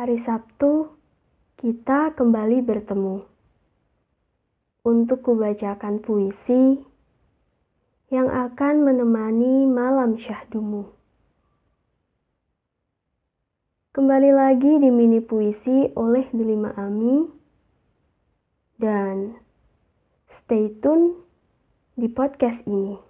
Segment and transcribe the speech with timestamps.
[0.00, 0.96] Hari Sabtu,
[1.60, 3.20] kita kembali bertemu
[4.80, 6.80] untuk kubacakan puisi
[8.08, 10.88] yang akan menemani malam syahdumu.
[13.92, 17.28] Kembali lagi di mini puisi oleh Delima Ami
[18.80, 19.36] dan
[20.32, 21.12] stay tune
[22.00, 23.09] di podcast ini.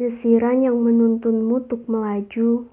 [0.00, 2.72] Desiran yang menuntunmu untuk melaju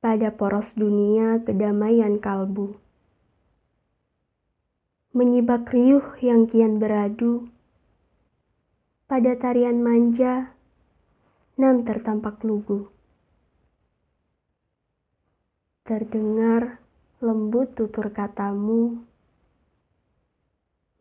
[0.00, 2.72] pada poros dunia kedamaian kalbu.
[5.12, 7.52] Menyibak riuh yang kian beradu
[9.12, 10.56] pada tarian manja
[11.60, 12.88] nan tertampak lugu.
[15.84, 16.80] Terdengar
[17.20, 19.04] lembut tutur katamu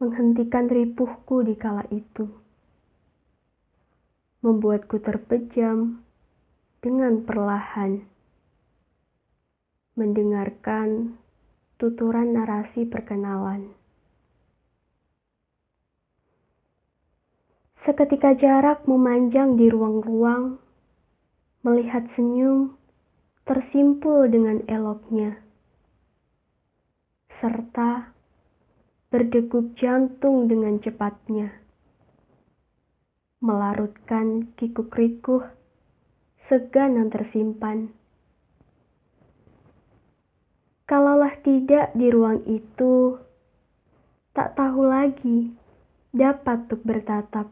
[0.03, 2.46] menghentikan ripuhku di kala itu
[4.45, 6.01] membuatku terpejam
[6.81, 8.05] dengan perlahan
[9.97, 11.17] mendengarkan
[11.81, 13.73] tuturan narasi perkenalan.
[17.81, 20.61] Seketika jarak memanjang di ruang-ruang,
[21.65, 22.77] melihat senyum
[23.41, 25.41] tersimpul dengan eloknya,
[27.41, 28.13] serta
[29.09, 31.66] berdegup jantung dengan cepatnya
[33.47, 35.47] melarutkan kikuk rikuh
[36.51, 37.95] segan yang tersimpan.
[40.83, 43.15] Kalaulah tidak di ruang itu,
[44.35, 45.55] tak tahu lagi
[46.11, 47.47] dapat untuk bertatap.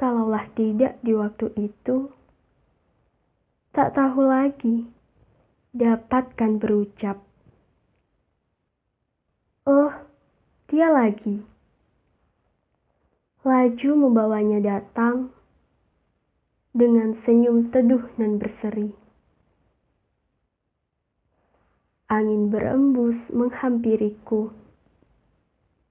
[0.00, 2.08] Kalaulah tidak di waktu itu,
[3.76, 4.88] tak tahu lagi
[5.76, 7.20] dapatkan berucap.
[9.68, 9.92] Oh,
[10.68, 11.57] dia lagi
[13.48, 15.32] laju membawanya datang
[16.76, 18.92] dengan senyum teduh dan berseri.
[22.12, 24.52] Angin berembus menghampiriku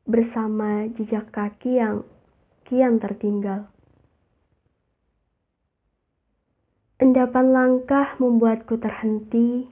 [0.05, 2.05] bersama jejak kaki yang
[2.69, 3.65] kian tertinggal.
[7.01, 9.69] Endapan langkah membuatku terhenti,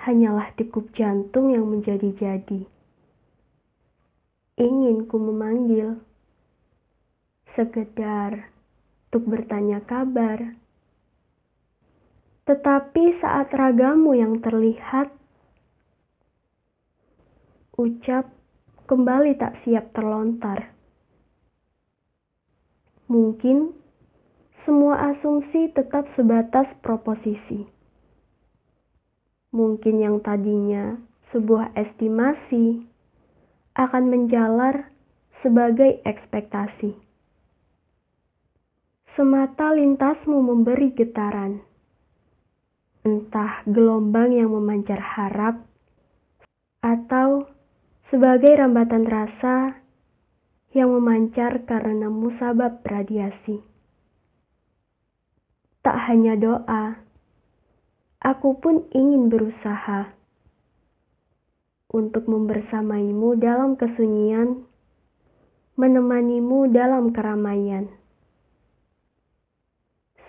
[0.00, 2.64] hanyalah degup jantung yang menjadi-jadi.
[4.56, 6.00] Ingin ku memanggil,
[7.56, 8.52] sekedar
[9.08, 10.56] untuk bertanya kabar.
[12.44, 15.12] Tetapi saat ragamu yang terlihat,
[17.76, 18.28] ucap
[18.88, 20.72] kembali tak siap terlontar.
[23.08, 23.72] Mungkin
[24.68, 27.64] semua asumsi tetap sebatas proposisi.
[29.48, 31.00] Mungkin yang tadinya
[31.32, 32.84] sebuah estimasi
[33.72, 34.92] akan menjalar
[35.40, 37.07] sebagai ekspektasi.
[39.18, 41.58] Semata lintasmu memberi getaran.
[43.02, 45.66] Entah gelombang yang memancar harap,
[46.78, 47.50] atau
[48.06, 49.82] sebagai rambatan rasa
[50.70, 53.58] yang memancar karena musabab radiasi.
[55.82, 57.02] Tak hanya doa,
[58.22, 60.14] aku pun ingin berusaha
[61.90, 64.62] untuk membersamaimu dalam kesunyian,
[65.74, 67.97] menemanimu dalam keramaian.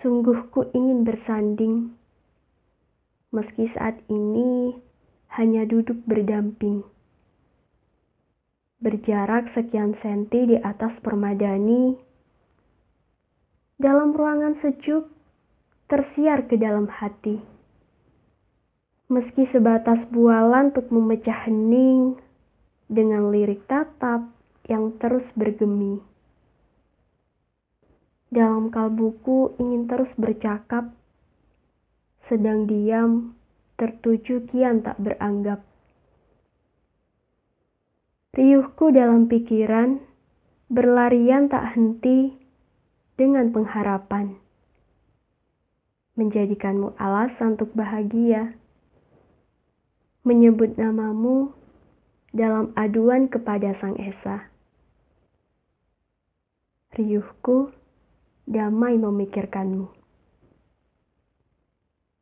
[0.00, 1.92] Sungguh ku ingin bersanding,
[3.36, 4.72] meski saat ini
[5.36, 6.88] hanya duduk berdamping.
[8.80, 12.00] Berjarak sekian senti di atas permadani,
[13.76, 15.12] dalam ruangan sejuk
[15.84, 17.36] tersiar ke dalam hati.
[19.12, 22.16] Meski sebatas bualan untuk memecah hening
[22.88, 24.32] dengan lirik tatap
[24.64, 26.00] yang terus bergemi.
[28.30, 30.94] Dalam kalbuku ingin terus bercakap,
[32.30, 33.34] sedang diam
[33.74, 35.66] tertuju kian tak beranggap.
[38.30, 39.98] Riuhku dalam pikiran
[40.70, 42.38] berlarian tak henti
[43.18, 44.38] dengan pengharapan.
[46.14, 48.54] Menjadikanmu alasan untuk bahagia.
[50.22, 51.50] Menyebut namamu
[52.30, 54.46] dalam aduan kepada Sang Esa.
[56.94, 57.74] Riuhku
[58.50, 59.99] damai memikirkanmu.